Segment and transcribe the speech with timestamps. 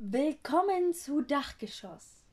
[0.00, 2.24] Willkommen zu Dachgeschoss.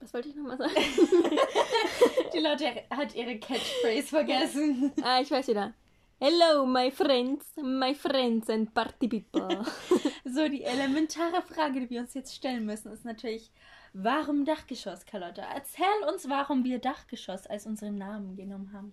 [0.00, 0.74] Was wollte ich nochmal sagen?
[2.34, 4.92] Die Leute hat ihre Catchphrase vergessen.
[5.04, 5.72] ah, ich weiß wieder.
[6.18, 9.64] Hello, my friends, my friends and party people.
[10.24, 13.52] so, die elementare Frage, die wir uns jetzt stellen müssen, ist natürlich,
[13.92, 15.42] warum Dachgeschoss, Carlotta?
[15.54, 18.92] Erzähl uns, warum wir Dachgeschoss als unseren Namen genommen haben.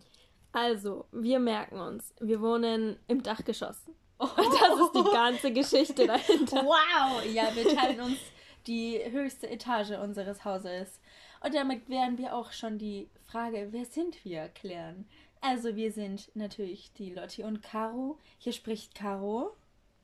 [0.51, 3.87] Also, wir merken uns, wir wohnen im Dachgeschoss.
[4.21, 4.29] Oh.
[4.35, 6.63] Das ist die ganze Geschichte dahinter.
[6.63, 7.25] Wow!
[7.25, 8.19] Ja, wir teilen uns
[8.67, 10.99] die höchste Etage unseres Hauses.
[11.43, 15.07] Und damit werden wir auch schon die Frage, wer sind wir, klären.
[15.41, 18.19] Also, wir sind natürlich die Lotti und Caro.
[18.37, 19.55] Hier spricht Caro.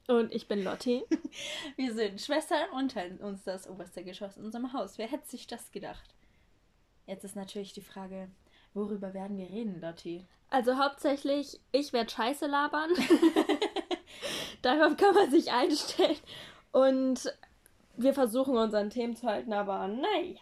[0.07, 1.03] Und ich bin Lotti.
[1.75, 4.97] wir sind Schwestern und teilen uns das oberste Geschoss in unserem Haus.
[4.97, 6.15] Wer hätte sich das gedacht?
[7.05, 8.29] Jetzt ist natürlich die Frage,
[8.73, 10.25] worüber werden wir reden, Lotti?
[10.49, 12.89] Also hauptsächlich, ich werde Scheiße labern.
[14.67, 16.17] Darauf kann man sich einstellen.
[16.73, 17.33] Und
[17.95, 20.41] wir versuchen unseren Themen zu halten, aber naja.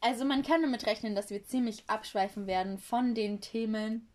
[0.00, 4.06] Also man kann damit rechnen, dass wir ziemlich abschweifen werden von den Themen.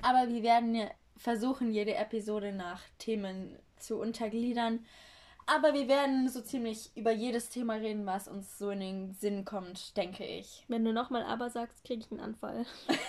[0.00, 4.86] Aber wir werden versuchen, jede Episode nach Themen zu untergliedern.
[5.46, 9.44] Aber wir werden so ziemlich über jedes Thema reden, was uns so in den Sinn
[9.44, 10.64] kommt, denke ich.
[10.68, 12.64] Wenn du nochmal aber sagst, kriege ich einen Anfall.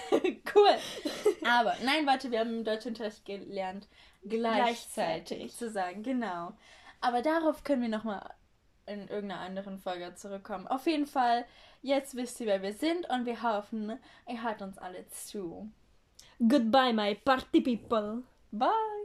[0.55, 0.77] cool.
[1.47, 3.87] Aber, nein, warte, wir haben im Deutschunterricht gelernt,
[4.23, 6.53] gleichzeitig, gleichzeitig zu sagen, genau.
[7.01, 8.29] Aber darauf können wir nochmal
[8.85, 10.67] in irgendeiner anderen Folge zurückkommen.
[10.67, 11.45] Auf jeden Fall,
[11.81, 15.69] jetzt wisst ihr, wer wir sind und wir hoffen, ihr hört uns alle zu.
[16.39, 18.23] Goodbye, my party people.
[18.51, 19.04] Bye.